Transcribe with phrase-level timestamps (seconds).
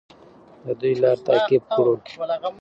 [0.65, 1.93] د دوی لار تعقیب کړو.